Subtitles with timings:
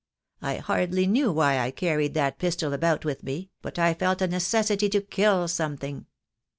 [0.41, 4.23] I hardly knew why I car ried that pistol about with me, but I felt
[4.23, 6.07] a necessity to kill something.